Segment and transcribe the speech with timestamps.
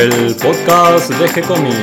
[0.00, 1.76] el podcast de G-Comics.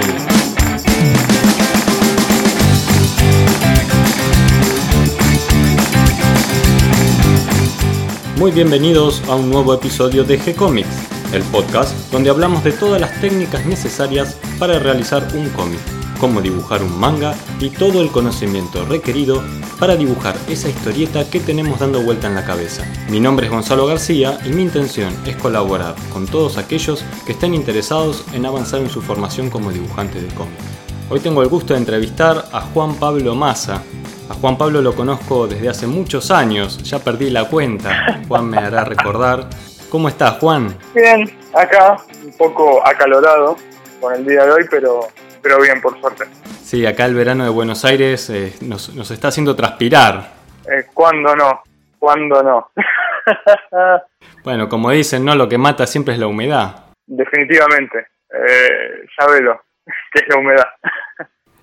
[8.40, 10.88] Muy bienvenidos a un nuevo episodio de G-Comics,
[11.32, 15.80] el podcast donde hablamos de todas las técnicas necesarias para realizar un cómic,
[16.20, 19.44] cómo dibujar un manga y todo el conocimiento requerido
[19.80, 22.84] para dibujar esa historieta que tenemos dando vuelta en la cabeza.
[23.10, 27.54] Mi nombre es Gonzalo García y mi intención es colaborar con todos aquellos que estén
[27.54, 30.64] interesados en avanzar en su formación como dibujante de cómics.
[31.10, 33.82] Hoy tengo el gusto de entrevistar a Juan Pablo Massa.
[34.30, 38.22] A Juan Pablo lo conozco desde hace muchos años, ya perdí la cuenta.
[38.28, 39.48] Juan me hará recordar.
[39.90, 40.78] ¿Cómo estás, Juan?
[40.94, 43.56] Bien, acá, un poco acalorado
[44.02, 45.08] con el día de hoy, pero,
[45.48, 46.26] pero bien, por suerte.
[46.62, 50.32] Sí, acá el verano de Buenos Aires eh, nos, nos, está haciendo transpirar.
[50.70, 51.64] Eh, ¿Cuándo no?
[51.98, 52.72] ¿Cuándo no?
[54.44, 55.36] bueno, como dicen, ¿no?
[55.36, 56.88] Lo que mata siempre es la humedad.
[57.06, 58.08] Definitivamente.
[58.30, 59.62] Eh, sabelo,
[60.12, 60.68] que es la humedad.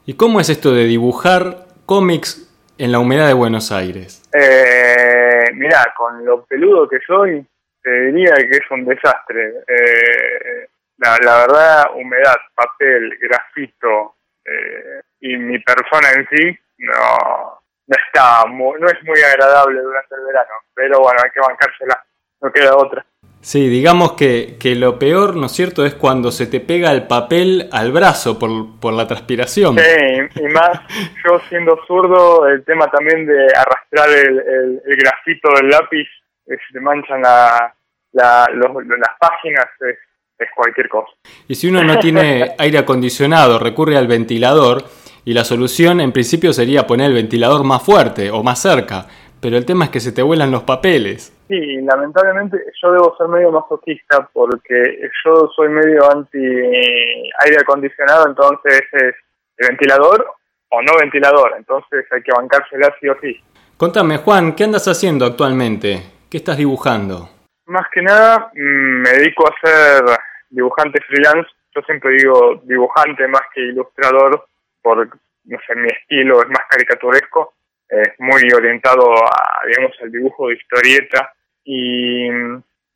[0.06, 4.22] ¿Y cómo es esto de dibujar cómics en la humedad de Buenos Aires?
[4.32, 7.46] Eh, mirá, con lo peludo que soy,
[7.82, 9.56] te diría que es un desastre.
[9.68, 17.96] Eh, la, la verdad, humedad, papel, grafito, eh, y mi persona en sí no, no
[18.06, 22.04] está no es muy agradable durante el verano, pero bueno, hay que bancársela,
[22.40, 23.04] no queda otra.
[23.40, 27.06] Sí, digamos que, que lo peor, ¿no es cierto?, es cuando se te pega el
[27.06, 29.76] papel al brazo por, por la transpiración.
[29.78, 30.80] Sí, y más
[31.24, 36.08] yo siendo zurdo, el tema también de arrastrar el, el, el grafito del lápiz,
[36.46, 37.74] que se te manchan la,
[38.12, 39.98] la, los, las páginas, es,
[40.38, 41.12] es cualquier cosa.
[41.48, 44.84] Y si uno no tiene aire acondicionado, recurre al ventilador
[45.24, 49.06] y la solución en principio sería poner el ventilador más fuerte o más cerca,
[49.40, 51.32] pero el tema es que se te vuelan los papeles.
[51.48, 58.82] Sí, lamentablemente yo debo ser medio masoquista porque yo soy medio anti aire acondicionado, entonces
[58.92, 59.14] es
[59.58, 60.26] el ventilador
[60.70, 63.40] o no ventilador, entonces hay que bancársela sí o sí.
[63.76, 66.02] Contame Juan, ¿qué andas haciendo actualmente?
[66.30, 67.28] ¿Qué estás dibujando?
[67.66, 70.04] Más que nada me dedico a ser
[70.50, 71.50] dibujante freelance.
[71.74, 74.46] Yo siempre digo dibujante más que ilustrador,
[74.82, 75.08] por
[75.44, 77.54] no sé, mi estilo es más caricaturesco,
[77.88, 81.32] es muy orientado a, digamos, al dibujo de historieta
[81.64, 82.30] y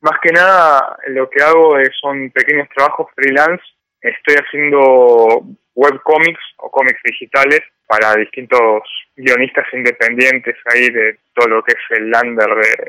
[0.01, 3.63] más que nada lo que hago es, son pequeños trabajos freelance.
[4.01, 5.43] Estoy haciendo
[5.75, 8.83] webcomics o cómics digitales para distintos
[9.15, 12.85] guionistas independientes ahí de todo lo que es el lander de,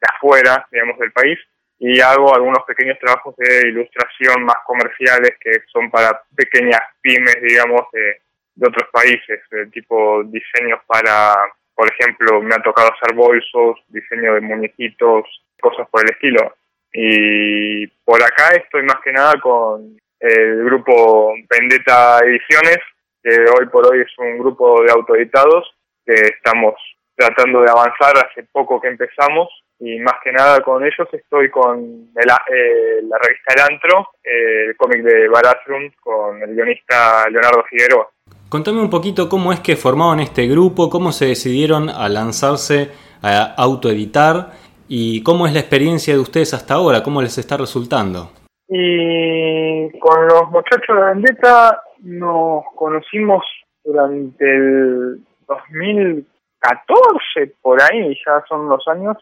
[0.00, 1.38] de afuera, digamos, del país
[1.84, 7.80] y hago algunos pequeños trabajos de ilustración más comerciales que son para pequeñas pymes, digamos,
[7.92, 8.20] de,
[8.54, 9.40] de otros países,
[9.72, 11.34] tipo diseños para,
[11.74, 15.24] por ejemplo, me ha tocado hacer bolsos, diseño de muñequitos,
[15.60, 16.54] cosas por el estilo.
[16.92, 22.78] Y por acá estoy más que nada con el grupo Vendetta Ediciones,
[23.24, 25.74] que hoy por hoy es un grupo de autoeditados
[26.06, 26.74] que estamos
[27.16, 29.48] tratando de avanzar hace poco que empezamos
[29.84, 34.66] y más que nada con ellos estoy con el, eh, la revista El Antro, eh,
[34.68, 38.08] el cómic de Baratrum con el guionista Leonardo Figueroa.
[38.48, 42.90] Contame un poquito cómo es que formaron este grupo, cómo se decidieron a lanzarse
[43.22, 44.52] a autoeditar
[44.86, 48.30] y cómo es la experiencia de ustedes hasta ahora, cómo les está resultando.
[48.68, 53.44] Y con los muchachos de Vendetta nos conocimos
[53.82, 55.18] durante el
[55.48, 59.16] 2014, por ahí, ya son los años,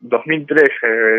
[0.00, 0.72] 2013,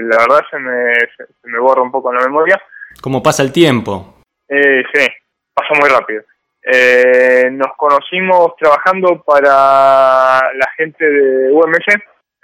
[0.04, 2.62] la verdad se me, se me borra un poco la memoria.
[3.02, 4.22] ¿Cómo pasa el tiempo?
[4.48, 5.08] Eh, sí,
[5.54, 6.24] pasó muy rápido.
[6.64, 11.88] Eh, nos conocimos trabajando para la gente de UMC.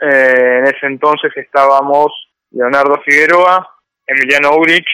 [0.01, 2.11] Eh, en ese entonces estábamos
[2.51, 3.67] Leonardo Figueroa,
[4.05, 4.87] Emiliano Urich,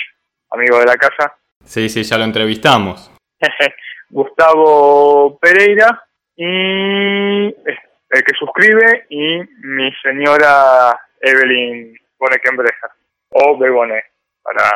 [0.52, 1.36] amigo de la casa.
[1.64, 3.12] Sí, sí, ya lo entrevistamos.
[4.10, 6.04] Gustavo Pereira
[6.36, 12.92] y el que suscribe y mi señora Evelyn Bonekembreja
[13.32, 14.04] o Bebone
[14.42, 14.70] para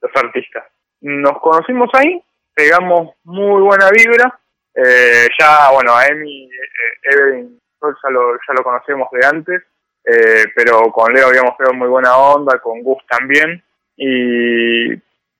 [0.00, 0.64] los artistas.
[1.00, 2.22] Nos conocimos ahí
[2.56, 4.40] pegamos muy buena vibra.
[4.74, 9.62] Eh, ya, bueno, a Emi, eh, Evelyn, ya lo, ya lo conocemos de antes,
[10.04, 13.62] eh, pero con Leo habíamos pegado muy buena onda, con Gus también.
[13.96, 14.88] Y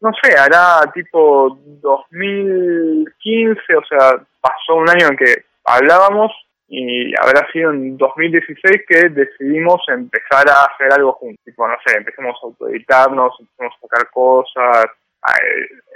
[0.00, 6.32] no sé, hará tipo 2015, o sea, pasó un año en que hablábamos
[6.69, 11.45] y habrá sido en 2016 que decidimos empezar a hacer algo juntos.
[11.45, 14.87] Tipo, no sé, empezamos a autoeditarnos, empezamos a sacar cosas,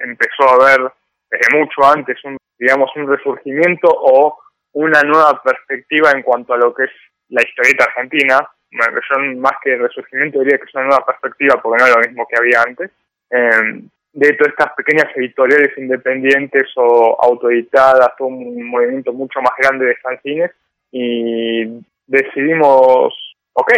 [0.05, 0.93] empezó a haber
[1.31, 4.39] desde mucho antes un, digamos, un resurgimiento o
[4.73, 6.91] una nueva perspectiva en cuanto a lo que es
[7.29, 8.49] la historieta argentina.
[8.71, 12.03] Bueno, yo más que resurgimiento diría que es una nueva perspectiva porque no es lo
[12.03, 12.91] mismo que había antes.
[13.31, 19.87] Eh, de todas estas pequeñas editoriales independientes o autoeditadas, todo un movimiento mucho más grande
[19.87, 20.51] de fanzines
[20.91, 23.15] y decidimos,
[23.53, 23.73] ok,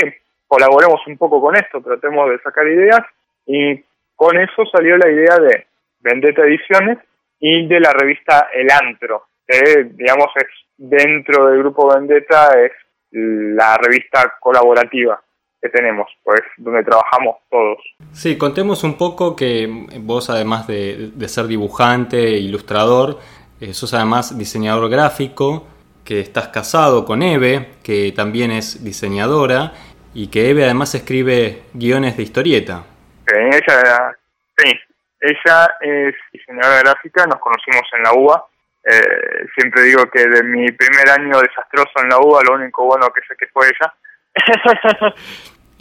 [0.47, 3.01] colaboremos un poco con esto, tratemos de sacar ideas
[3.47, 3.83] y
[4.17, 5.67] con eso salió la idea de
[6.01, 6.99] Vendetta Ediciones
[7.39, 10.47] y de la revista El Antro, que digamos es
[10.79, 12.73] dentro del grupo Vendetta es
[13.11, 15.21] la revista colaborativa
[15.63, 17.79] que tenemos, pues donde trabajamos todos.
[18.13, 23.21] Sí, contemos un poco que vos además de, ser dibujante, e ilustrador,
[23.61, 25.69] eh, sos además diseñador gráfico,
[26.05, 29.73] que estás casado con Eve, que también es diseñadora,
[30.15, 32.85] y que Eve además escribe guiones de historieta.
[33.33, 34.17] ella,
[34.59, 34.73] sí,
[35.21, 38.47] ella es diseñadora gráfica, nos conocimos en la UBA.
[38.85, 43.07] Eh, siempre digo que de mi primer año desastroso en la UBA, lo único bueno
[43.15, 43.95] que sé que fue ella.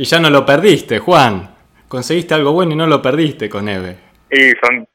[0.01, 1.48] y ya no lo perdiste, Juan.
[1.88, 3.98] Conseguiste algo bueno y no lo perdiste con Eve.
[4.31, 4.88] Y son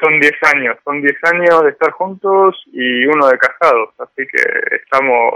[0.00, 4.76] son 10 años, son 10 años de estar juntos y uno de casados, así que
[4.76, 5.34] estamos,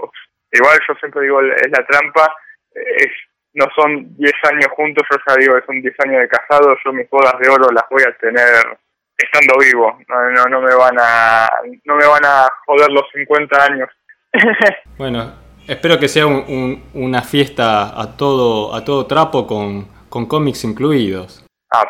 [0.53, 2.33] igual yo siempre digo, es la trampa,
[2.73, 3.11] es
[3.55, 6.93] no son 10 años juntos, yo ya digo que son 10 años de casados, yo
[6.93, 8.79] mis bodas de oro las voy a tener
[9.19, 11.49] estando vivo, no, no, no me van a
[11.85, 13.89] no me van a joder los 50 años.
[14.97, 21.45] bueno, espero que sea una fiesta a todo a todo trapo con, con cómics incluidos.
[21.73, 21.85] Ah,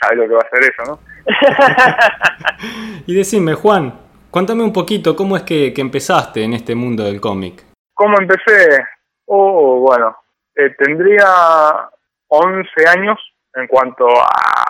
[0.00, 0.98] sabes lo que va a ser eso, ¿no?
[3.06, 3.92] y decime, Juan,
[4.30, 7.64] cuéntame un poquito cómo es que, empezaste en este mundo del cómic.
[7.94, 8.84] ¿Cómo empecé?
[9.26, 10.16] Oh, bueno,
[10.54, 11.26] eh, tendría
[12.28, 13.18] 11 años
[13.54, 14.66] en cuanto a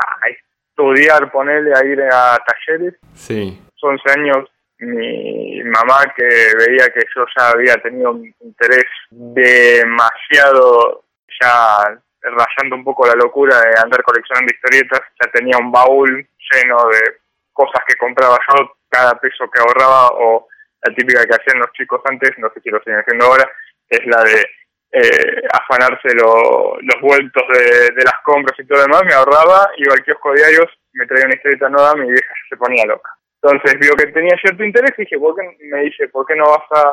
[0.71, 2.95] estudiar, ponerle a ir a talleres.
[3.15, 3.61] Sí.
[3.83, 11.05] 11 años mi mamá que veía que yo ya había tenido un interés demasiado
[11.41, 16.89] ya rayando un poco la locura de andar coleccionando historietas, ya tenía un baúl lleno
[16.89, 17.19] de
[17.53, 20.49] cosas que compraba yo, cada peso que ahorraba o
[20.83, 23.51] la típica que hacían los chicos antes, no sé si lo siguen haciendo ahora,
[23.89, 24.45] es la de
[24.93, 30.05] eh, afanarse los vueltos de, las compras y todo lo demás, me ahorraba, iba al
[30.05, 33.16] kiosco de diarios, me traía una historieta nueva, mi vieja se ponía loca.
[33.43, 36.65] Entonces vio que tenía cierto interés y dije, ¿por me dice, ¿por qué no vas
[36.71, 36.93] a,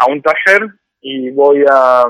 [0.00, 0.68] a un taller
[1.00, 2.04] y voy a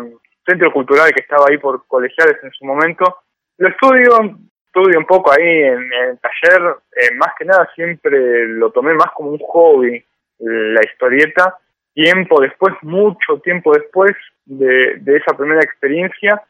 [0.47, 3.19] centro cultural que estaba ahí por colegiales en su momento.
[3.59, 8.70] Lo estudio, estudio un poco ahí en, el taller, eh, más que nada siempre lo
[8.70, 10.05] tomé más como un hobby,
[10.38, 11.58] la historieta.
[11.94, 14.12] Tiempo después, mucho tiempo después
[14.47, 16.43] de, esa primera experiencia,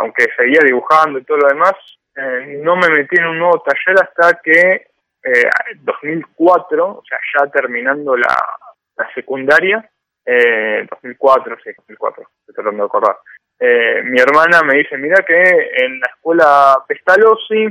[0.00, 1.72] aunque seguía dibujando y todo lo demás,
[2.16, 4.86] eh, no me metí en un nuevo taller hasta que
[5.24, 5.50] eh,
[5.82, 8.34] 2004, o sea, ya terminando la,
[9.14, 9.90] secundaria,
[10.24, 13.16] eh, 2004, sí, 2004, estoy tratando de acordar.
[13.58, 17.68] Eh, mi hermana me dice, mira que en la escuela Pestalozzi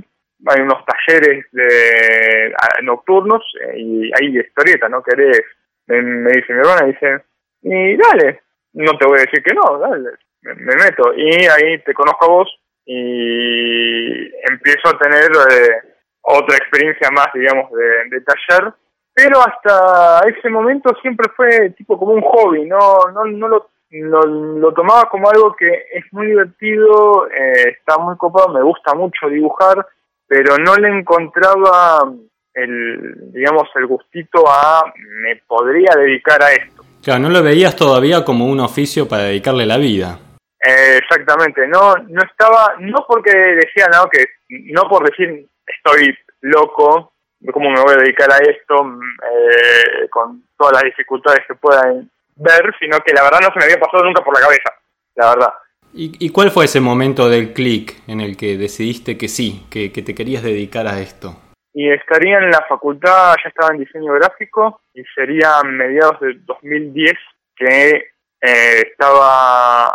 [0.47, 2.53] hay unos talleres de
[2.83, 5.41] nocturnos eh, y hay historieta, ¿no querés?
[5.87, 7.23] Me, me, dice mi hermana, dice,
[7.63, 8.41] y dale,
[8.73, 10.11] no te voy a decir que no, dale,
[10.41, 11.13] me, meto.
[11.15, 15.90] Y ahí te conozco a vos y empiezo a tener eh,
[16.21, 18.73] otra experiencia más, digamos, de, de taller
[19.13, 24.73] pero hasta ese momento siempre fue tipo como un hobby, no, no, no lo, lo,
[24.73, 29.85] tomaba como algo que es muy divertido, eh, está muy copado, me gusta mucho dibujar,
[30.27, 32.09] pero no le encontraba
[32.53, 36.83] el, digamos, el gustito a me podría dedicar a esto.
[37.03, 40.19] Claro, no lo veías todavía como un oficio para dedicarle la vida.
[40.63, 44.25] Eh, exactamente, no, no estaba, no porque decía, no, que,
[44.71, 47.13] no por decir estoy loco,
[47.51, 52.73] cómo me voy a dedicar a esto eh, con todas las dificultades que puedan ver,
[52.79, 54.73] sino que la verdad no se me había pasado nunca por la cabeza,
[55.15, 55.53] la verdad.
[55.93, 60.15] ¿Y, cuál fue ese momento del clic en el que decidiste que sí, que, te
[60.15, 61.35] querías dedicar a esto?
[61.73, 67.13] Y estaría en la facultad, ya estaba en diseño gráfico, y sería mediados de 2010
[67.57, 67.89] que
[68.41, 69.91] eh, estaba,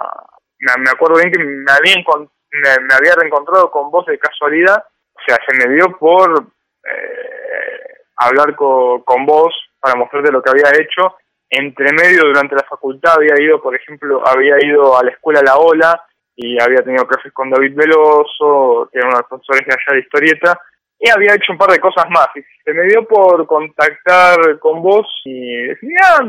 [0.58, 2.04] me, acuerdo bien que me había,
[2.52, 4.84] me había reencontrado con vos de casualidad,
[5.26, 6.46] sea, se me dio por
[6.84, 11.16] eh, hablar con vos para mostrarte lo que había hecho.
[11.48, 15.56] Entre medio, durante la facultad, había ido, por ejemplo, había ido a la escuela La
[15.56, 16.04] Ola
[16.34, 20.60] y había tenido clases con David Veloso, que era los profesores de allá de historieta,
[20.98, 22.28] y había hecho un par de cosas más.
[22.34, 26.20] Y se me dio por contactar con vos y decía,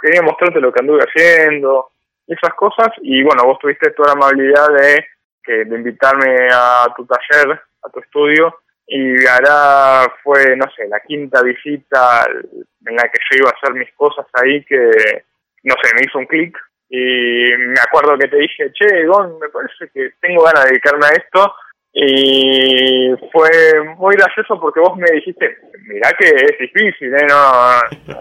[0.00, 1.90] quería mostrarte lo que anduve haciendo,
[2.26, 7.60] esas cosas, y bueno, vos tuviste toda la amabilidad de, de invitarme a tu taller,
[7.82, 8.54] a tu estudio,
[8.86, 13.74] y ahora fue, no sé, la quinta visita en la que yo iba a hacer
[13.74, 15.24] mis cosas ahí que,
[15.64, 16.56] no sé, me hizo un clic
[16.88, 21.06] y me acuerdo que te dije, che, Gon, me parece que tengo ganas de dedicarme
[21.06, 21.54] a esto
[21.98, 23.50] Y fue
[23.96, 25.56] muy gracioso porque vos me dijiste,
[25.88, 27.26] mirá que es difícil, ¿eh?
[27.26, 28.14] No,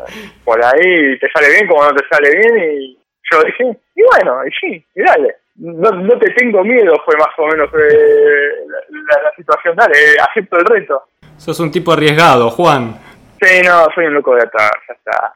[0.45, 2.71] por ahí te sale bien como no te sale bien.
[2.71, 2.97] Y
[3.29, 5.35] yo dije, y bueno, y sí, y dale.
[5.55, 8.49] No, no te tengo miedo, fue más o menos eh,
[9.23, 9.93] la, situación, dale,
[10.29, 11.03] acepto el reto.
[11.37, 12.99] Sos un tipo arriesgado, Juan.
[13.41, 15.33] Sí, no, soy un loco de atar, ya está.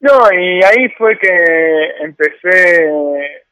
[0.00, 2.90] no, y ahí fue que empecé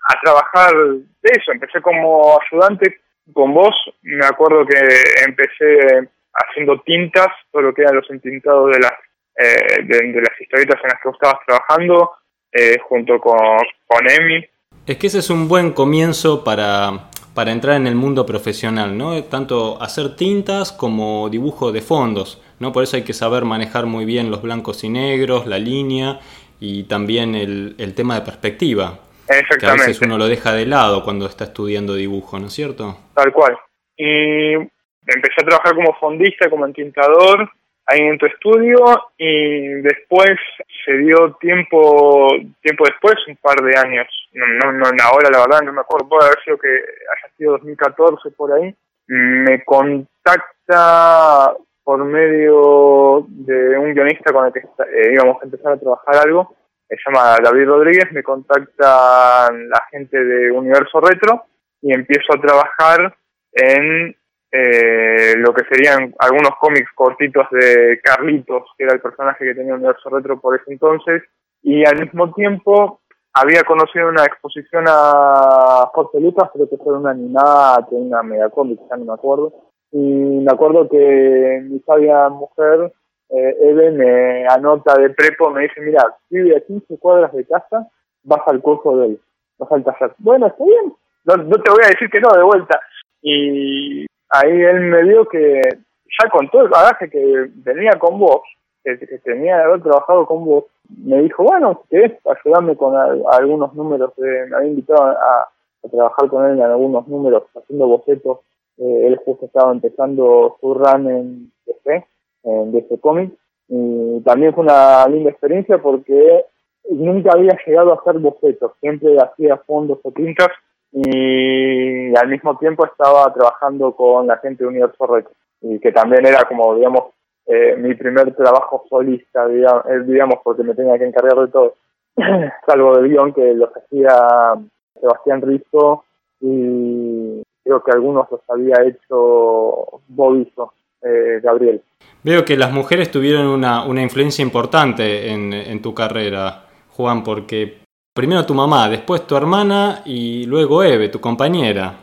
[0.09, 3.01] a trabajar de eso, empecé como ayudante
[3.33, 4.79] con vos, me acuerdo que
[5.25, 8.93] empecé haciendo tintas, todo lo que eran los entintados de las
[9.35, 12.13] eh, de, las historietas en las que vos estabas trabajando,
[12.53, 13.59] eh, junto con,
[13.93, 14.45] con Emi.
[14.87, 19.23] Es que ese es un buen comienzo para, para entrar en el mundo profesional, ¿no?
[19.25, 22.73] Tanto hacer tintas como dibujo de fondos, ¿no?
[22.73, 26.21] Por eso hay que saber manejar muy bien los blancos y negros, la línea
[26.59, 28.99] y también el, el tema de perspectiva.
[29.29, 29.59] Exactamente.
[29.59, 32.99] Que a veces uno lo deja de lado cuando está estudiando dibujo, ¿no es cierto?
[33.15, 33.57] Tal cual.
[33.97, 37.51] Y empecé a trabajar como fondista, como entintador,
[37.87, 38.79] ahí en tu estudio
[39.17, 40.39] y después
[40.85, 42.29] se dio tiempo
[42.61, 46.09] tiempo después, un par de años, no, no, no ahora la verdad no me acuerdo,
[46.09, 48.75] puede haber sido que haya sido 2014 por ahí,
[49.07, 55.79] me contacta por medio de un guionista con el que eh, íbamos a empezar a
[55.79, 56.55] trabajar algo,
[56.89, 61.47] se llama David Rodríguez, me contacta la gente de Universo Retro
[61.81, 63.17] y empiezo a trabajar
[63.53, 64.15] en
[64.53, 69.75] eh, lo que serían algunos cómics cortitos de Carlitos, que era el personaje que tenía
[69.75, 71.23] Universo Retro por ese entonces,
[71.63, 73.01] y al mismo tiempo
[73.33, 78.79] había conocido una exposición a Jorge Lucas, creo que fue una animada, que una megacómic,
[78.91, 79.55] ya no me acuerdo,
[79.91, 82.93] y me acuerdo que mi sabia mujer,
[83.31, 87.89] eh, Eve, me anota de prepo, me dice, mira, vive a 15 cuadras de casa,
[88.23, 89.21] vas al curso de él,
[89.59, 90.15] vas al taller.
[90.19, 90.93] Bueno, está bien,
[91.25, 92.79] no, no te voy a decir que no, de vuelta.
[93.23, 98.41] Y ahí él me dio que ya con todo el bagaje que venía con vos,
[98.83, 104.13] que, tenía de haber trabajado con vos, me dijo, bueno, querés ayudarme con algunos números,
[104.19, 105.49] me había invitado a,
[105.91, 108.39] trabajar con él en algunos números, haciendo bocetos,
[108.79, 112.07] eh, él justo estaba empezando su run en DC,
[112.45, 113.35] en DC Comics,
[113.69, 116.45] y también fue una linda experiencia porque
[116.89, 120.51] nunca había llegado a hacer bocetos, siempre hacía fondos o tintas
[120.93, 125.33] y al mismo tiempo estaba trabajando con la gente de Universo Retro
[125.63, 127.15] y que también era como digamos
[127.47, 131.75] eh, mi primer trabajo solista digamos, eh, digamos porque me tenía que encargar de todo
[132.67, 134.55] salvo del guion que los hacía
[135.01, 136.05] Sebastián Rizzo
[136.41, 141.83] y creo que algunos los había hecho Bobiso, eh, Gabriel.
[142.25, 147.82] Veo que las mujeres tuvieron una, una influencia importante en, en tu carrera, Juan, porque
[148.15, 151.95] Primero tu mamá, después tu hermana y luego Eve, tu compañera.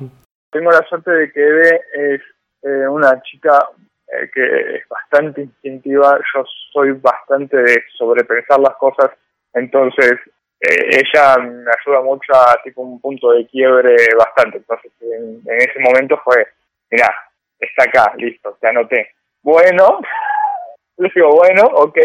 [0.51, 2.22] Tengo la suerte de que Eve es
[2.63, 3.70] eh, una chica
[4.08, 9.12] eh, que es bastante instintiva, yo soy bastante de sobrepensar las cosas,
[9.54, 10.13] entonces
[10.62, 15.80] eh, ella me ayuda mucho a tipo un punto de quiebre bastante, entonces en, ese
[15.80, 16.44] momento fue,
[16.89, 17.08] mira,
[17.60, 19.12] está acá, listo, te anoté.
[19.44, 20.00] Bueno,
[20.98, 22.00] le digo, bueno, ok,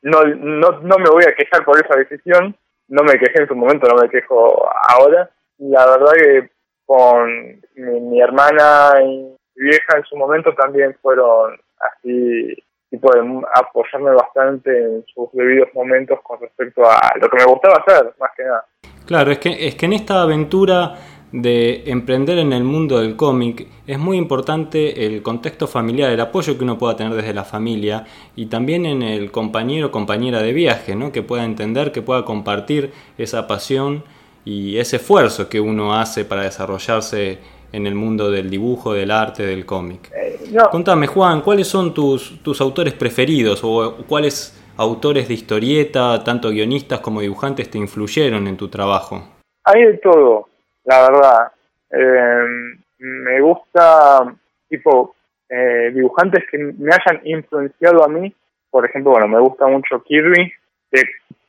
[0.00, 2.56] no, no, no me voy a quejar por esa decisión,
[2.92, 5.30] no me quejé en su momento, no me quejo ahora.
[5.58, 6.50] La verdad que
[6.84, 9.36] con mi, hermana y mi
[9.70, 12.54] vieja en su momento también fueron así,
[12.90, 17.82] tipo de apoyarme bastante en sus debidos momentos con respecto a lo que me gustaba
[17.86, 18.66] hacer, más que nada.
[19.06, 20.94] Claro, es que, es que en esta aventura
[21.32, 26.56] de emprender en el mundo del cómic es muy importante el contexto familiar, el apoyo
[26.58, 28.04] que uno pueda tener desde la familia
[28.36, 31.10] y también en el compañero o compañera de viaje, ¿no?
[31.10, 34.04] que pueda entender, que pueda compartir esa pasión
[34.44, 37.38] y ese esfuerzo que uno hace para desarrollarse
[37.72, 40.12] en el mundo del dibujo, del arte, del cómic.
[40.14, 40.38] Eh,
[40.70, 47.00] Contame, Juan, ¿cuáles son tus, tus autores preferidos o cuáles autores de historieta, tanto guionistas
[47.00, 49.22] como dibujantes, te influyeron en tu trabajo?
[49.64, 50.51] Hay de todo
[50.84, 51.52] la verdad.
[51.90, 54.34] Eh, me gusta,
[54.68, 55.14] tipo,
[55.48, 58.34] eh, dibujantes que me hayan influenciado a mí.
[58.70, 60.52] Por ejemplo, bueno, me gusta mucho Kirby,
[60.90, 61.02] que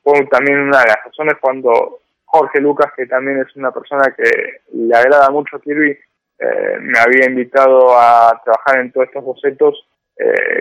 [0.04, 4.60] fue también una de las razones cuando Jorge Lucas, que también es una persona que
[4.74, 9.88] le agrada mucho Kirby, eh, me había invitado a trabajar en todos estos bocetos.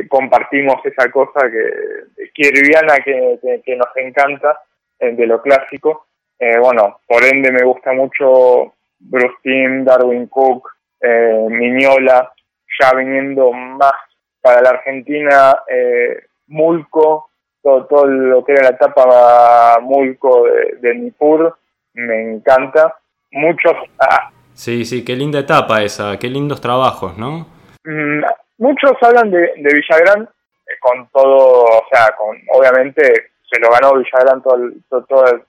[0.08, 4.58] compartimos esa cosa que kirviana que, que nos encanta
[4.98, 6.06] de lo clásico
[6.42, 10.68] eh, bueno, por ende me gusta mucho Bruce Timm, Darwin Cook,
[11.00, 12.32] eh, Miñola,
[12.80, 13.92] ya viniendo más
[14.40, 17.30] para la Argentina, eh, Mulco,
[17.62, 21.56] todo, todo lo que era la etapa Mulco de, de Nipur,
[21.94, 22.96] me encanta.
[23.30, 27.46] Muchos, ah, Sí, sí, qué linda etapa esa, qué lindos trabajos, ¿no?
[27.84, 28.22] Mm,
[28.58, 33.94] muchos hablan de, de Villagrán eh, con todo, o sea, con obviamente se lo ganó
[33.98, 34.58] Villagrán todo,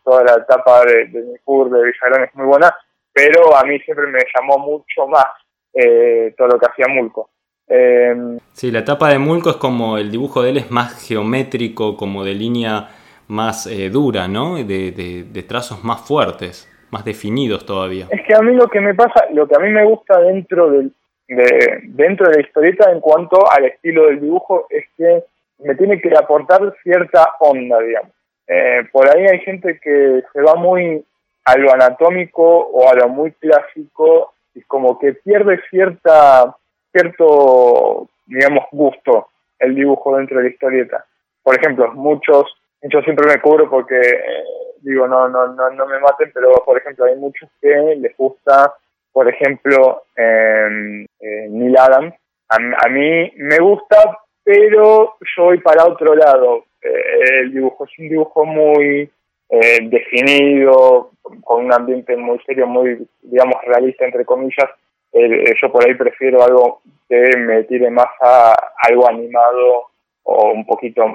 [0.03, 2.75] toda la etapa de, de mi de Villagrán es muy buena,
[3.13, 5.25] pero a mí siempre me llamó mucho más
[5.73, 7.29] eh, todo lo que hacía Mulco.
[7.67, 11.95] Eh, sí, la etapa de Mulco es como el dibujo de él es más geométrico,
[11.95, 12.89] como de línea
[13.27, 14.57] más eh, dura, ¿no?
[14.57, 18.07] De, de, trazos más fuertes, más definidos todavía.
[18.11, 20.69] Es que a mí lo que me pasa, lo que a mí me gusta dentro
[20.71, 20.91] del,
[21.29, 25.23] de, dentro de la historieta en cuanto al estilo del dibujo es que
[25.63, 28.11] me tiene que aportar cierta onda, digamos.
[28.47, 31.03] Eh, por ahí hay gente que se va muy
[31.45, 36.55] a lo anatómico o a lo muy clásico y como que pierde cierta
[36.91, 39.27] cierto digamos gusto
[39.59, 41.05] el dibujo dentro de la historieta
[41.41, 42.45] por ejemplo muchos
[42.81, 44.43] yo siempre me cubro porque eh,
[44.81, 48.73] digo no no no no me maten pero por ejemplo hay muchos que les gusta
[49.11, 51.05] por ejemplo eh,
[51.49, 52.13] Neil Adams
[52.49, 58.09] a, mí me gusta pero yo voy para otro lado eh, el dibujo es un
[58.09, 59.09] dibujo muy
[59.49, 61.11] eh, definido,
[61.43, 64.69] con un ambiente muy serio, muy, digamos, realista, entre comillas.
[65.13, 69.91] Eh, yo por ahí prefiero algo que me tire más a algo animado
[70.23, 71.05] o un poquito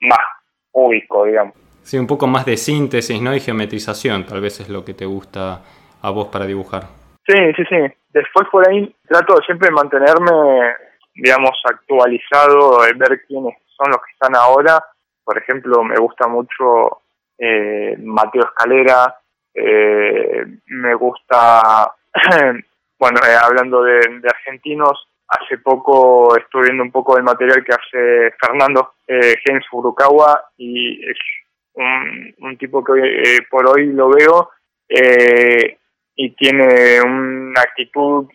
[0.00, 0.18] más
[0.70, 1.54] cúbico, digamos.
[1.82, 3.34] Sí, un poco más de síntesis, ¿no?
[3.34, 5.62] Y geometrización, tal vez es lo que te gusta
[6.02, 6.82] a vos para dibujar.
[7.26, 7.76] Sí, sí, sí.
[8.12, 10.74] Después por ahí trato siempre de mantenerme,
[11.16, 14.82] digamos, actualizado, ver quiénes son los que están ahora.
[15.24, 17.02] Por ejemplo, me gusta mucho
[17.38, 19.16] eh, Mateo Escalera,
[19.54, 21.92] eh, me gusta,
[22.98, 28.34] bueno, eh, hablando de, argentinos, hace poco estuve viendo un poco del material que hace
[28.40, 31.18] Fernando eh, James Furukawa y es
[31.74, 34.50] un, un tipo que eh, por hoy lo veo
[34.88, 35.78] eh,
[36.16, 38.26] y tiene una actitud,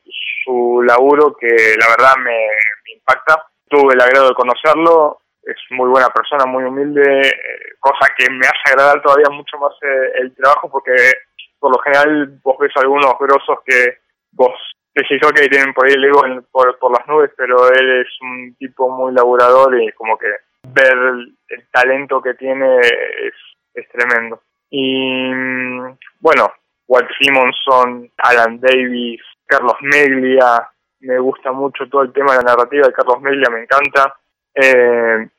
[0.43, 2.37] su laburo que la verdad me,
[2.93, 3.43] impacta.
[3.67, 7.33] Tuve el agrado de conocerlo, es muy buena persona, muy humilde, eh,
[7.79, 10.93] cosa que me hace agradar todavía mucho más eh, el trabajo porque
[11.57, 13.99] por lo general vos ves algunos grosos que
[14.31, 14.53] vos
[14.93, 18.55] decís que tienen por ahí el ego por, por las nubes, pero él es un
[18.59, 20.27] tipo muy laburador y como que
[20.63, 21.37] ver el,
[21.71, 23.33] talento que tiene es,
[23.73, 24.41] es tremendo.
[24.69, 26.51] Y mm, bueno,
[26.91, 32.85] Walt Simonson, Alan Davis, Carlos Meglia, me gusta mucho todo el tema de la narrativa
[32.85, 34.13] de Carlos Meglia, me encanta.
[34.53, 35.29] Eh,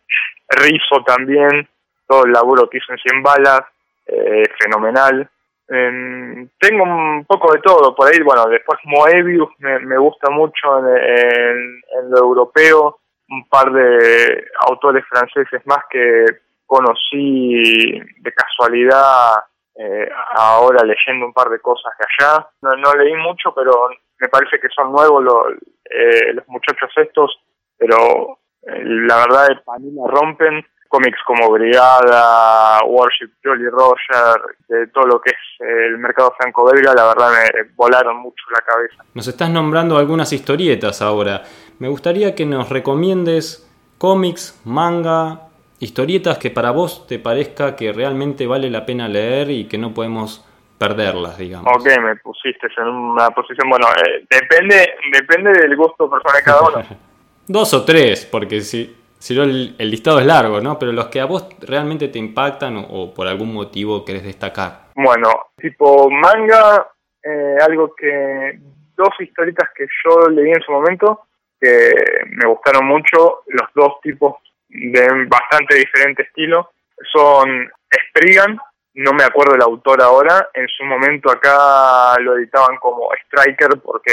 [0.49, 1.69] Rizzo también,
[2.09, 3.61] todo el laburo que hizo en 100 balas,
[4.07, 5.29] eh, fenomenal.
[5.69, 12.19] tengo un poco de todo, por ahí, bueno, después Moebius me gusta mucho en, lo
[12.19, 16.25] europeo, un par de autores franceses más que
[16.67, 19.35] conocí de casualidad
[19.75, 22.49] eh, ahora leyendo un par de cosas de allá.
[22.63, 25.47] No, leí mucho, pero me parece que son nuevos los,
[25.91, 27.41] eh, los muchachos estos,
[27.77, 35.21] pero la verdad es me rompen cómics como Brigada, Worship, Jolly Roger, de todo lo
[35.23, 39.03] que es el mercado franco-belga, la verdad me volaron mucho la cabeza.
[39.15, 41.45] Nos estás nombrando algunas historietas ahora.
[41.79, 45.49] Me gustaría que nos recomiendes cómics, manga,
[45.83, 49.93] historietas que para vos te parezca que realmente vale la pena leer y que no
[49.93, 50.47] podemos
[50.79, 51.69] perderlas, digamos.
[51.77, 56.63] Ok, me pusiste en una posición, bueno, eh, depende, depende del gusto personal de cada
[56.63, 56.85] uno.
[57.49, 60.79] Dos o tres, porque si, si no el, listado es largo, ¿no?
[60.79, 64.91] Pero los que a vos realmente te impactan o, por algún motivo querés destacar.
[64.95, 66.87] Bueno, tipo manga,
[67.23, 68.59] eh, algo que...
[68.95, 71.23] Dos historietas que yo leí en su momento,
[71.61, 71.91] que
[72.27, 74.37] me gustaron mucho, los dos tipos
[74.73, 76.73] de bastante diferente estilo,
[77.13, 77.71] son
[78.09, 78.59] Spriggan,
[78.95, 84.13] no me acuerdo el autor ahora, en su momento acá lo editaban como Striker porque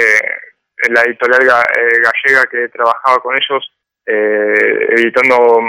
[0.88, 3.72] la editorial eh, gallega que trabajaba con ellos,
[4.06, 5.60] eh, editando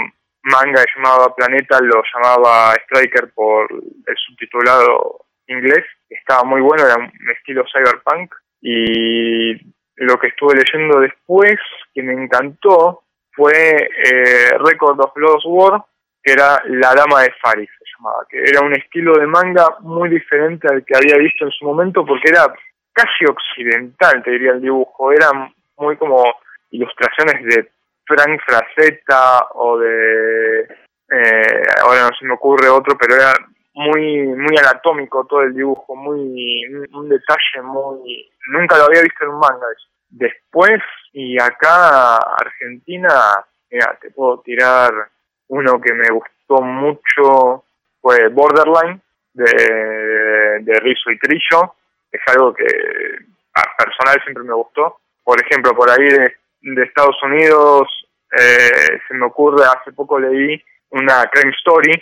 [0.44, 5.84] manga llamaba Planeta, lo llamaba Striker por el subtitulado inglés.
[6.08, 8.34] Estaba muy bueno, era un estilo cyberpunk.
[8.60, 9.54] Y
[9.96, 11.56] lo que estuve leyendo después,
[11.94, 13.01] que me encantó,
[13.34, 15.84] fue eh, Record of Lost War,
[16.22, 20.08] que era La Dama de Faris, se llamaba, que era un estilo de manga muy
[20.08, 22.52] diferente al que había visto en su momento, porque era
[22.92, 25.12] casi occidental, te diría el dibujo.
[25.12, 26.22] Eran muy como
[26.70, 27.70] ilustraciones de
[28.06, 30.60] Frank Frazetta o de...
[31.10, 33.32] Eh, ahora no se me ocurre otro, pero era
[33.74, 38.30] muy muy anatómico todo el dibujo, muy un detalle muy...
[38.48, 39.66] Nunca lo había visto en un manga.
[40.12, 40.80] Después,
[41.12, 44.92] y acá Argentina, mira, te puedo tirar
[45.48, 47.64] uno que me gustó mucho,
[48.00, 49.00] fue Borderline,
[49.32, 51.74] de, de Rizzo y Trillo,
[52.12, 52.66] es algo que
[53.78, 54.98] personal siempre me gustó.
[55.24, 57.88] Por ejemplo, por ahí de, Estados Unidos
[58.38, 61.92] eh, se me ocurre, hace poco leí una crime story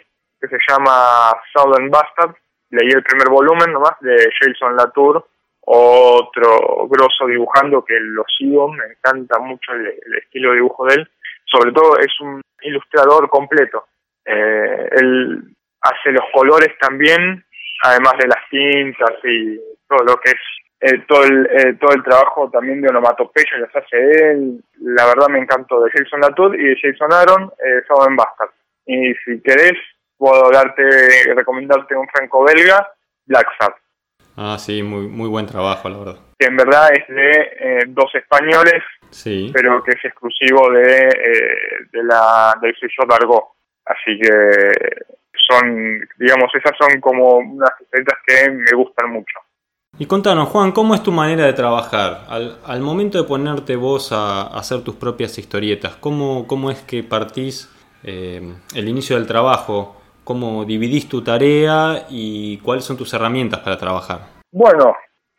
[0.41, 2.35] que se llama Southern Bastard.
[2.71, 5.27] Leí el primer volumen nomás de Jason Latour,
[5.63, 11.11] otro grosso dibujando que lo sigo, me encanta mucho el, estilo de dibujo de él.
[11.45, 13.87] Sobre todo es un ilustrador completo.
[14.25, 15.43] Eh, él
[15.81, 17.45] hace los colores también,
[17.83, 20.41] además de las tintas y todo lo que es
[20.83, 24.65] eh, todo el eh, todo el trabajo también de onomatopeya los hace él.
[24.81, 28.51] La verdad me encantó de Jason Latour y de Jason Aaron, eh, en Bastard.
[28.87, 29.75] Y si querés,
[30.17, 30.83] puedo darte,
[31.35, 32.95] recomendarte un franco-belga,
[33.27, 33.73] Black Sad.
[34.37, 36.17] Ah, sí, muy, muy buen trabajo, la verdad.
[36.39, 39.51] Que en verdad es de eh, dos españoles, sí.
[39.53, 43.57] pero que es exclusivo de, eh, de la, del sello Dargo.
[43.85, 44.31] Así que
[45.49, 49.39] son, digamos, esas son como unas historietas que me gustan mucho.
[49.99, 52.25] Y contanos, Juan, ¿cómo es tu manera de trabajar?
[52.29, 57.03] Al, al momento de ponerte vos a, hacer tus propias historietas, ¿cómo, cómo es que
[57.03, 57.69] partís
[58.05, 60.00] eh, el inicio del trabajo?
[60.31, 64.21] ¿Cómo dividís tu tarea y cuáles son tus herramientas para trabajar?
[64.53, 64.95] Bueno,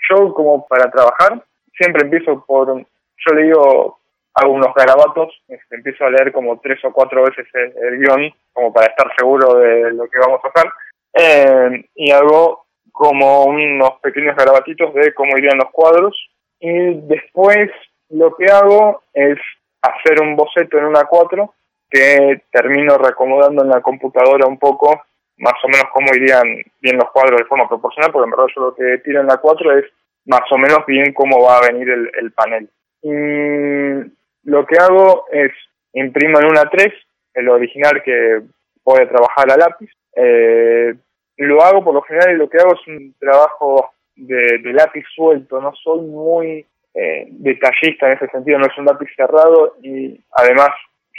[0.10, 1.42] yo como para trabajar
[1.78, 4.00] siempre empiezo por, yo le digo,
[4.34, 8.74] hago unos garabatos, este, empiezo a leer como tres o cuatro veces el, guion, como
[8.74, 10.72] para estar seguro de lo que vamos a hacer,
[11.14, 16.14] eh, y hago como unos pequeños garabatitos de cómo irían los cuadros,
[16.60, 17.70] y después
[18.10, 19.38] lo que hago es
[19.84, 21.54] hacer un boceto en una 4
[21.92, 25.04] que termino reacomodando en la computadora un poco,
[25.38, 28.62] más o menos cómo irían bien los cuadros de forma proporcional, porque en verdad yo
[28.62, 29.86] lo que tiro en la 4 es
[30.26, 32.70] más o menos bien cómo va a venir el, panel.
[33.02, 35.52] Y lo que hago es
[35.94, 36.94] imprimo en una 3,
[37.34, 38.42] el original que
[38.86, 39.90] voy a trabajar a lápiz.
[40.16, 40.94] Eh,
[41.38, 45.60] lo hago por lo general y lo que hago es un trabajo de, lápiz suelto,
[45.60, 50.70] no soy muy eh, detallista en ese sentido, no es un lápiz cerrado y además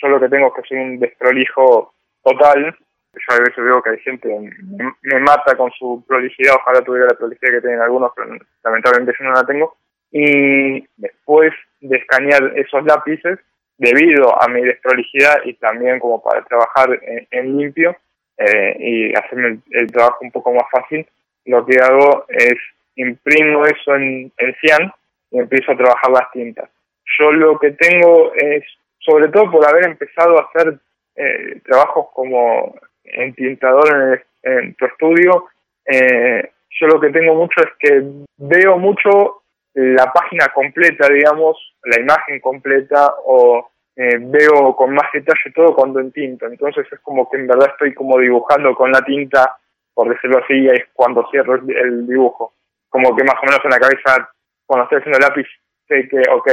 [0.03, 2.77] yo lo que tengo es que soy un desprolijo total.
[3.15, 7.07] Yo a veces veo que hay gente me, me mata con su prolijidad, ojalá tuviera
[7.07, 9.77] la prolijidad que tienen algunos, pero lamentablemente yo no la tengo.
[10.11, 13.38] Y después de escanear esos lápices,
[13.79, 17.97] debido a mi desprolijidad y también como para trabajar en, limpio
[18.38, 21.07] eh, y hacerme el, trabajo un poco más fácil,
[21.47, 22.55] lo que hago es
[22.97, 24.93] imprimo eso en, en Cian
[25.31, 26.71] y empiezo a trabajar las tintas.
[27.19, 28.62] Yo lo que tengo es
[29.05, 30.79] sobre todo por haber empezado a hacer
[31.17, 35.47] eh, trabajos como entintador en, en tu estudio,
[35.87, 38.03] eh, yo lo que tengo mucho es que
[38.38, 39.43] veo mucho
[39.75, 46.01] la página completa, digamos, la imagen completa o eh, veo con más detalle todo cuando
[46.01, 46.47] entinto.
[46.47, 49.57] Entonces es como que en verdad estoy como dibujando con la tinta,
[49.95, 52.55] por decirlo así, es cuando cierro el dibujo.
[52.88, 54.31] Como que más o menos en la cabeza,
[54.67, 55.47] cuando estoy haciendo lápiz,
[55.88, 56.49] sé que, ok,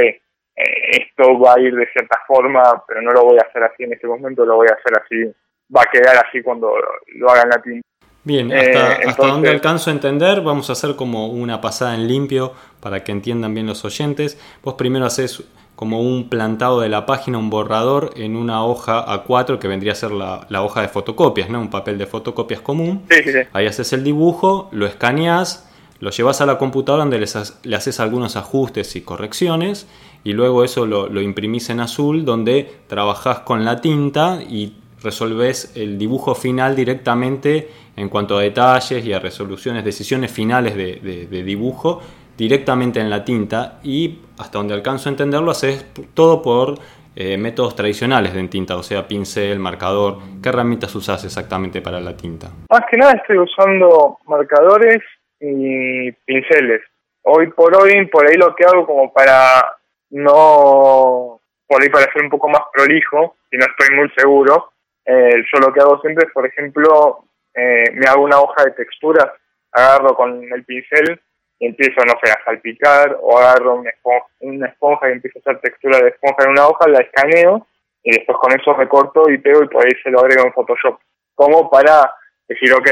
[0.59, 3.83] eh, esto va a ir de cierta forma, pero no lo voy a hacer así
[3.83, 5.33] en este momento, lo voy a hacer así,
[5.75, 6.73] va a quedar así cuando
[7.15, 7.81] lo haga en latín.
[8.25, 12.07] Bien, hasta, eh, hasta donde alcanzo a entender, vamos a hacer como una pasada en
[12.07, 14.37] limpio para que entiendan bien los oyentes.
[14.61, 15.47] Vos primero haces
[15.79, 19.95] como un plantado de la página, un borrador en una hoja A4 que vendría a
[19.95, 21.61] ser la, hoja de fotocopias, ¿no?
[21.61, 23.07] Un papel de fotocopias común.
[23.53, 25.68] Ahí haces el dibujo, lo escaneas,
[25.99, 27.19] lo llevas a la computadora donde
[27.63, 29.87] le haces algunos ajustes y correcciones
[30.23, 35.73] y luego eso lo, lo imprimís en azul donde trabajás con la tinta y resolves
[35.75, 42.01] el dibujo final directamente en cuanto a detalles y a resoluciones, decisiones finales de, dibujo
[42.37, 46.75] directamente en la tinta y hasta donde alcanzo a entenderlo haces todo por
[47.15, 50.19] eh, métodos tradicionales de tinta, o sea, pincel, marcador.
[50.41, 52.49] ¿Qué herramientas usas exactamente para la tinta?
[52.69, 55.01] Más que nada estoy usando marcadores
[55.39, 56.81] y pinceles.
[57.23, 59.77] Hoy por hoy, por ahí lo que hago como para
[60.11, 64.71] no, por ahí para ser un poco más prolijo, y no estoy muy seguro,
[65.05, 68.71] eh, yo lo que hago siempre es, por ejemplo, eh, me hago una hoja de
[68.71, 69.27] texturas,
[69.71, 71.21] agarro con el pincel
[71.59, 75.41] y empiezo, no sé, a salpicar, o agarro una esponja, una esponja y empiezo a
[75.41, 77.67] hacer textura de esponja en una hoja, la escaneo,
[78.03, 80.99] y después con eso recorto y pego y por ahí se lo agrego en Photoshop.
[81.35, 82.13] Como para
[82.47, 82.89] decir, ok,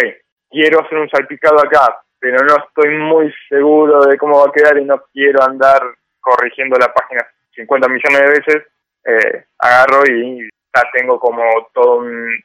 [0.49, 4.77] quiero hacer un salpicado acá, pero no estoy muy seguro de cómo va a quedar
[4.77, 5.81] y no quiero andar
[6.19, 7.25] corrigiendo la página
[7.55, 8.67] 50 millones de veces,
[9.05, 10.41] eh, agarro y
[10.75, 11.41] ya tengo como
[11.73, 11.97] toda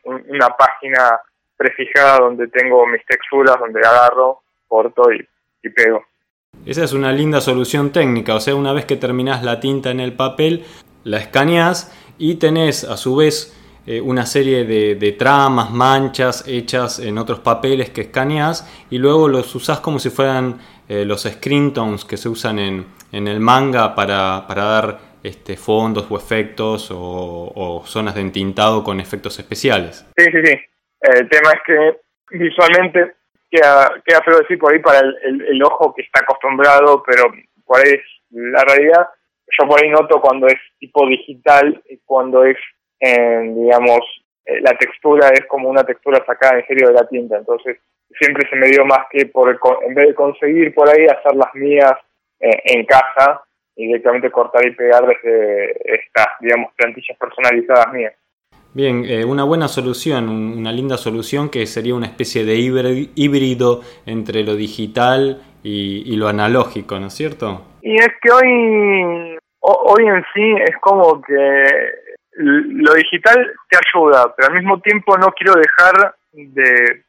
[0.04, 1.20] una página
[1.56, 5.26] prefijada donde tengo mis texturas, donde agarro, corto y,
[5.62, 6.04] y pego.
[6.66, 10.00] Esa es una linda solución técnica, o sea, una vez que terminas la tinta en
[10.00, 10.64] el papel,
[11.04, 17.18] la escaneas y tenés a su vez eh, una serie de, tramas, manchas hechas en
[17.18, 22.04] otros papeles que escaneas y luego los usás como si fueran eh, los screen tones
[22.04, 27.82] que se usan en, en el manga para, para dar este, fondos o efectos o,
[27.86, 30.04] zonas de entintado con efectos especiales.
[30.16, 30.60] Sí, sí, sí.
[31.00, 33.14] El tema es que visualmente
[33.50, 37.24] queda, queda feo decir por ahí para el, ojo que está acostumbrado, pero
[37.64, 39.08] por ahí es la realidad.
[39.58, 42.56] Yo por ahí noto cuando es tipo digital cuando es,
[43.02, 44.00] digamos,
[44.44, 47.36] eh, la textura es como una textura sacada en serio de la tinta.
[47.36, 47.78] Entonces
[48.18, 51.54] siempre se me dio más que por en vez de conseguir por ahí hacer las
[51.54, 51.92] mías
[52.40, 53.42] eh, en casa
[53.76, 58.14] y directamente cortar y pegar desde estas, digamos, plantillas personalizadas mías.
[58.74, 64.42] Bien, eh, una buena solución, una linda solución que sería una especie de híbrido entre
[64.44, 67.62] lo digital y, lo analógico, ¿no es cierto?
[67.82, 71.64] Y es que hoy, hoy en sí es como que
[72.34, 77.04] lo digital te ayuda, pero al mismo tiempo no quiero dejar de,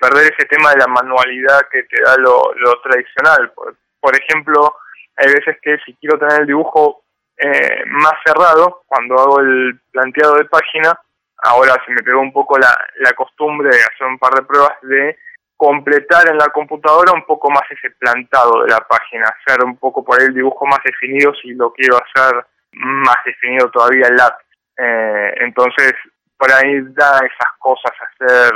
[0.00, 3.52] perder ese tema de la manualidad que te da lo, tradicional.
[4.00, 4.76] por ejemplo,
[5.16, 7.02] hay veces que si quiero tener el dibujo
[7.36, 10.98] eh, más cerrado, cuando hago el planteado de página,
[11.38, 14.74] ahora se me pegó un poco la, la costumbre de hacer un par de pruebas
[14.82, 15.16] de
[15.56, 20.04] completar en la computadora un poco más ese plantado de la página, hacer un poco
[20.04, 24.47] por ahí el dibujo más definido si lo quiero hacer más definido todavía el lápiz.
[24.78, 25.94] Eh, entonces,
[26.38, 28.52] por ahí da esas cosas, hacer,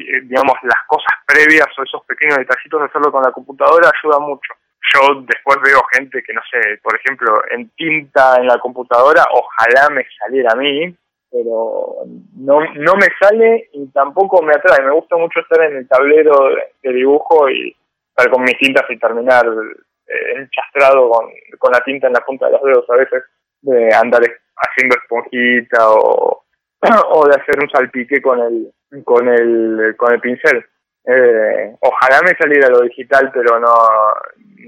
[0.00, 4.52] eh, digamos, las cosas previas o esos pequeños detallitos, hacerlo con la computadora ayuda mucho
[4.94, 9.88] yo después veo gente que, no sé, por ejemplo, en tinta en la computadora, ojalá
[9.90, 10.94] me saliera a mí,
[11.30, 12.04] pero
[12.36, 14.84] no, no me sale y tampoco me atrae.
[14.84, 16.48] Me gusta mucho estar en el tablero
[16.82, 17.74] de, dibujo y
[18.08, 22.46] estar con mis tintas y terminar eh, enchastrado con, con la tinta en la punta
[22.46, 23.22] de los dedos a veces,
[23.62, 24.22] de andar
[24.62, 26.44] haciendo esponjita o,
[27.12, 28.72] o de hacer un salpique con el,
[29.04, 30.64] con el, con el pincel.
[31.04, 33.74] Eh, ojalá me saliera lo digital, pero no,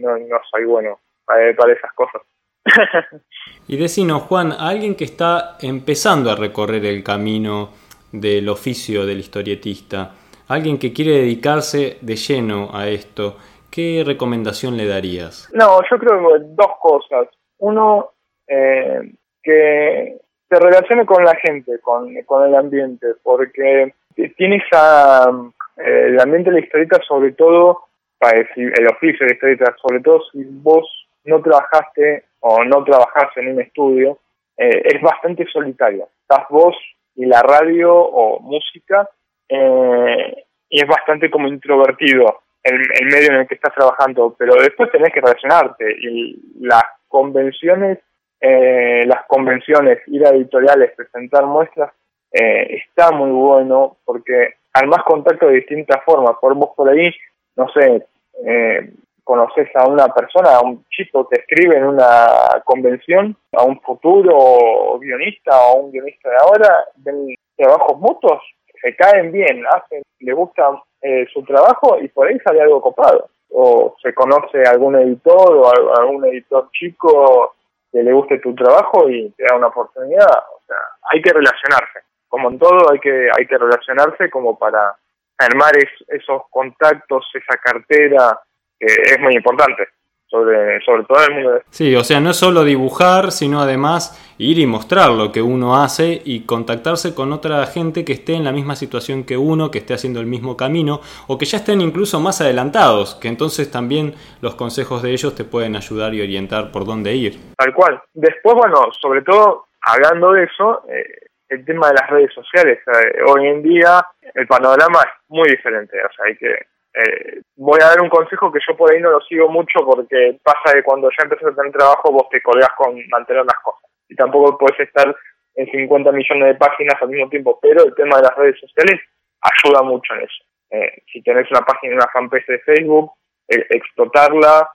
[0.01, 2.23] no, no soy bueno para, esas cosas.
[3.69, 7.71] y decinos, Juan, alguien que está empezando a recorrer el camino
[8.11, 10.13] del oficio del historietista,
[10.49, 13.37] alguien que quiere dedicarse de lleno a esto,
[13.71, 15.51] ¿qué recomendación le darías?
[15.53, 17.29] No, yo creo dos cosas.
[17.59, 18.13] Uno,
[18.47, 20.17] eh, que
[20.49, 23.95] se relacione con la gente, con, con el ambiente, porque
[24.37, 25.31] tiene esa,
[25.77, 27.83] eh, el ambiente de la historieta sobre todo
[28.21, 30.87] el oficio de historieta, sobre todo si vos
[31.25, 34.19] no trabajaste o no trabajás en un estudio,
[34.57, 36.09] eh, es bastante solitario.
[36.23, 36.75] Estás vos
[37.17, 39.09] y la radio o música
[39.49, 44.55] eh, y es bastante como introvertido el, el, medio en el que estás trabajando, pero
[44.55, 47.99] después tenés que relacionarte y las convenciones,
[48.47, 51.93] eh, las convenciones, ir a editoriales, presentar muestras,
[52.31, 57.11] está muy bueno porque al más contacto de distintas formas, por vos por ahí,
[57.57, 58.05] no sé,
[58.45, 58.91] eh,
[59.23, 64.99] conoces a una persona, a un chico que escribe en una convención, a un futuro
[64.99, 68.43] guionista o a un guionista de ahora, ven trabajos mutuos,
[68.83, 73.29] se caen bien, hacen, le gusta eh, su trabajo y por ahí sale algo copado.
[73.57, 77.55] O se conoce algún editor o algún editor chico
[77.95, 80.27] que le guste tu trabajo y te da una oportunidad.
[80.27, 80.77] O sea,
[81.13, 82.01] hay que relacionarse.
[82.29, 84.97] Como en todo, hay que, hay que relacionarse como para
[85.39, 85.73] armar
[86.09, 88.41] esos contactos, esa cartera,
[88.81, 89.89] que es muy importante,
[90.35, 91.63] sobre, sobre todo el mundo.
[91.71, 95.81] Sí, o sea, no es solo dibujar, sino además ir y mostrar lo que uno
[95.81, 99.79] hace y contactarse con otra gente que esté en la misma situación que uno, que
[99.79, 104.15] esté haciendo el mismo camino, o que ya estén incluso más adelantados, que entonces también
[104.41, 107.39] los consejos de ellos te pueden ayudar y orientar por dónde ir.
[107.57, 108.03] Tal cual.
[108.13, 112.81] Después, bueno, sobre todo, hablando de eso, eh, el tema de las redes sociales.
[112.87, 115.97] Eh, hoy en día el panorama es muy diferente.
[115.99, 116.67] O sea, hay que.
[116.95, 120.39] Eh, voy a dar un consejo que yo por ahí no lo sigo mucho porque
[120.43, 123.91] pasa que cuando ya empiezas a tener trabajo vos te colgas con mantener las cosas.
[124.09, 125.15] Y tampoco puedes estar
[125.57, 127.59] en 50 millones de páginas al mismo tiempo.
[127.61, 129.01] Pero el tema de las redes sociales
[129.41, 130.45] ayuda mucho en eso.
[130.71, 133.13] Eh, si tenés una página, una fanpage de Facebook,
[133.49, 134.71] explotarla.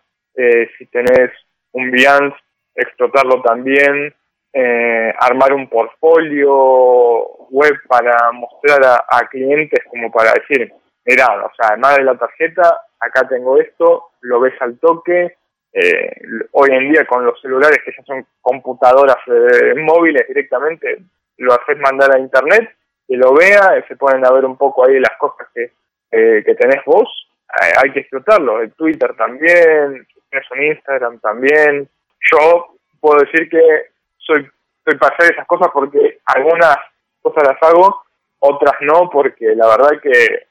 [0.77, 1.31] si tenés
[1.71, 2.37] un Behance,
[2.75, 4.13] explotarlo también
[4.51, 6.49] eh, armar un portfolio
[7.51, 10.73] web para mostrar a, clientes como para decir,
[11.09, 15.35] mira, o sea, además de la tarjeta, acá tengo esto, lo ves al toque.
[15.71, 16.11] Eh,
[16.51, 20.97] hoy en día con los celulares que ya son computadoras eh, móviles directamente,
[21.37, 22.75] lo haces mandar a internet,
[23.07, 25.71] que lo vea, se ponen a ver un poco ahí las cosas que,
[26.11, 27.07] que tenés vos,
[27.49, 28.61] hay que explotarlo.
[28.61, 31.89] El Twitter también, tienes un Instagram también.
[32.31, 33.61] Yo puedo decir que
[34.17, 34.47] soy,
[34.85, 36.77] soy para hacer esas cosas porque algunas
[37.21, 38.03] cosas las hago,
[38.39, 40.47] otras no, porque la verdad que,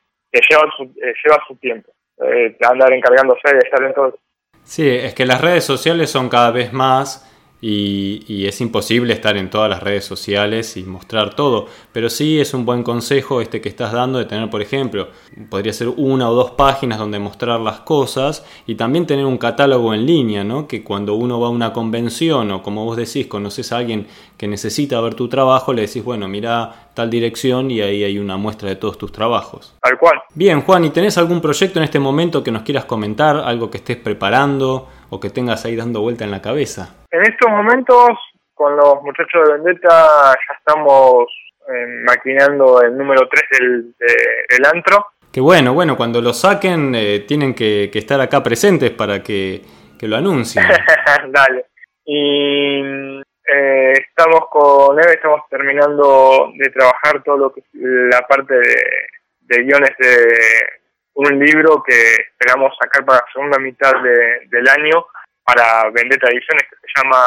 [0.48, 1.92] lleva, su, eh, lleva su tiempo.
[2.20, 4.18] Eh, andar encargándose de estar en todo.
[4.64, 7.24] Sí, es que las redes sociales son cada vez más
[7.60, 11.66] y, es imposible estar en todas las redes sociales y mostrar todo.
[11.92, 15.08] Pero sí es un buen consejo este que estás dando de tener, por ejemplo,
[15.50, 19.92] podría ser una o dos páginas donde mostrar las cosas y también tener un catálogo
[19.92, 20.68] en línea, ¿no?
[20.68, 24.46] Que cuando uno va a una convención o como vos decís, conoces a alguien que
[24.46, 28.68] necesita ver tu trabajo, le decís, bueno, mira tal dirección y ahí hay una muestra
[28.68, 29.74] de todos tus trabajos.
[29.82, 30.20] Tal cual.
[30.34, 33.36] Bien, Juan, ¿y tenés algún proyecto en este momento que nos quieras comentar?
[33.36, 36.94] ¿Algo que estés preparando o que tengas ahí dando vuelta en la cabeza?
[37.10, 38.10] En estos momentos,
[38.54, 41.26] con los muchachos de Vendetta, ya estamos
[41.68, 43.94] eh, maquinando el número 3 del,
[44.48, 45.06] del antro.
[45.32, 49.60] Qué bueno, bueno, cuando lo saquen eh, tienen que, estar acá presentes para que,
[50.00, 50.64] lo anuncien.
[51.28, 51.66] Dale.
[52.04, 58.54] Y eh, estamos con Eve, estamos terminando de trabajar todo lo que es la parte
[58.54, 60.16] de, guiones de
[61.18, 63.92] un libro que esperamos sacar para la segunda mitad
[64.50, 65.04] del año
[65.44, 67.18] para Vendetta Ediciones que se llama,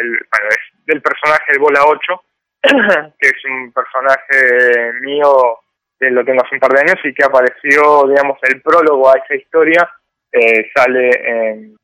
[0.00, 2.22] el, bueno, es del personaje de Bola 8,
[3.18, 5.58] que es un personaje mío
[5.98, 9.18] que lo tengo hace un par de años y que apareció, digamos, el prólogo a
[9.18, 9.90] esa historia,
[10.32, 11.76] eh, sale en,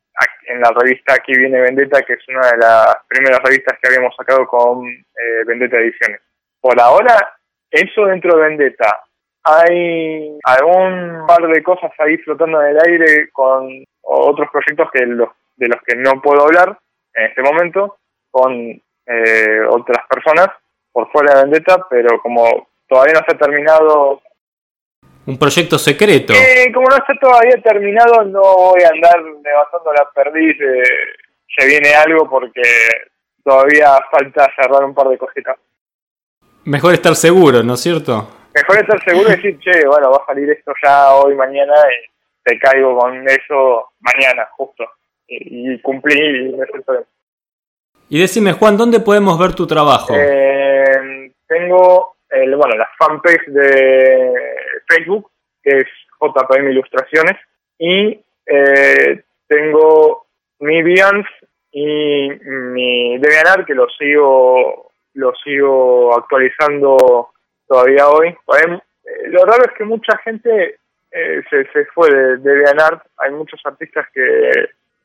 [0.46, 4.16] en la revista Aquí viene Vendetta, que es una de las primeras revistas que habíamos
[4.16, 6.22] sacado con eh, Vendetta Ediciones.
[6.62, 7.36] Por ahora,
[7.70, 9.02] eso dentro de Vendetta.
[9.48, 15.28] Hay algún par de cosas ahí flotando en el aire con otros proyectos que los
[15.56, 16.78] de los que no puedo hablar
[17.14, 17.96] en este momento
[18.30, 20.48] con eh, otras personas
[20.92, 24.20] por fuera de Vendetta, pero como todavía no se ha terminado...
[25.26, 26.32] Un proyecto secreto.
[26.34, 30.82] Eh, como no está todavía terminado, no voy a andar levantando la perdiz de
[31.58, 32.62] se viene algo porque
[33.42, 35.56] todavía falta cerrar un par de cositas.
[36.64, 38.28] Mejor estar seguro, ¿no es cierto?
[38.56, 42.10] Mejor estar seguro y decir, che, bueno, va a salir esto ya hoy, mañana y
[42.42, 44.84] te caigo con eso mañana, justo
[45.28, 46.54] y cumplí
[48.08, 50.14] y decime, Juan, ¿dónde podemos ver tu trabajo?
[50.16, 54.32] Eh, tengo el, bueno, la fanpage de
[54.88, 55.30] Facebook,
[55.62, 55.86] que es
[56.20, 57.36] JPM Ilustraciones,
[57.78, 60.26] y eh, tengo
[60.60, 61.28] mi Behance
[61.72, 67.30] y mi DeviantArt, que lo sigo, lo sigo actualizando
[67.66, 68.28] todavía hoy.
[68.28, 70.78] Eh, lo raro es que mucha gente
[71.48, 74.50] se, se fue de DeviantArt, hay muchos artistas que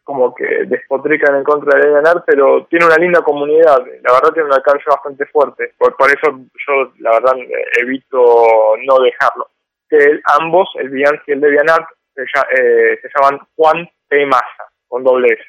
[0.04, 4.50] como que despotrican en contra de ganar, pero tiene una linda comunidad, la verdad tiene
[4.50, 7.34] un alcance bastante fuerte, por, eso yo la verdad
[7.82, 9.48] evito no dejarlo.
[9.90, 14.26] Que ambos, el Beyoncé y el Devianart, se, eh, se llaman Juan P.
[14.26, 15.44] Massa, con doble S.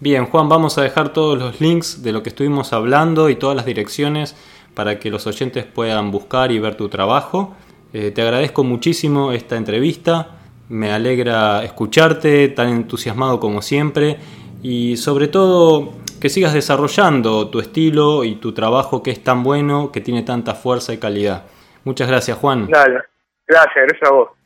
[0.00, 3.56] Bien, Juan, vamos a dejar todos los links de lo que estuvimos hablando y todas
[3.56, 4.34] las direcciones
[4.74, 7.54] para que los oyentes puedan buscar y ver tu trabajo.
[7.92, 10.38] Eh, te agradezco muchísimo esta entrevista.
[10.68, 14.18] Me alegra escucharte tan entusiasmado como siempre
[14.62, 19.92] y sobre todo que sigas desarrollando tu estilo y tu trabajo que es tan bueno,
[19.92, 21.44] que tiene tanta fuerza y calidad.
[21.84, 22.66] Muchas gracias Juan.
[22.68, 23.00] Dale,
[23.46, 24.43] gracias, gracias a vos.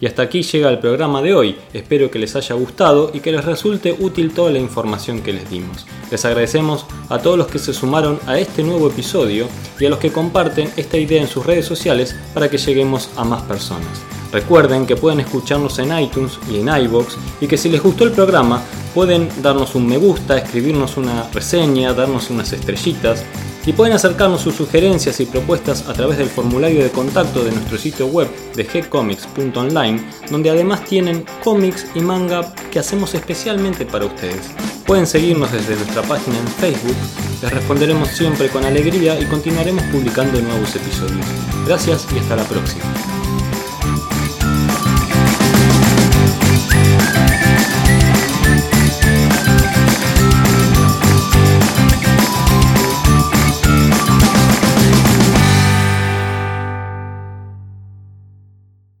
[0.00, 1.56] Y hasta aquí llega el programa de hoy.
[1.72, 5.48] Espero que les haya gustado y que les resulte útil toda la información que les
[5.50, 5.86] dimos.
[6.10, 9.46] Les agradecemos a todos los que se sumaron a este nuevo episodio
[9.78, 13.24] y a los que comparten esta idea en sus redes sociales para que lleguemos a
[13.24, 14.02] más personas.
[14.32, 18.10] Recuerden que pueden escucharnos en iTunes y en iBox y que si les gustó el
[18.10, 23.24] programa pueden darnos un me gusta, escribirnos una reseña, darnos unas estrellitas
[23.66, 27.78] y pueden acercarnos sus sugerencias y propuestas a través del formulario de contacto de nuestro
[27.78, 34.50] sitio web de gcomics.online, donde además tienen cómics y manga que hacemos especialmente para ustedes.
[34.86, 36.96] Pueden seguirnos desde nuestra página en Facebook,
[37.42, 41.26] les responderemos siempre con alegría y continuaremos publicando nuevos episodios.
[41.66, 43.13] Gracias y hasta la próxima.